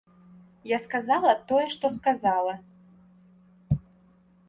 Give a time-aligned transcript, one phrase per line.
[0.69, 2.53] Я сказала тое, што сказала.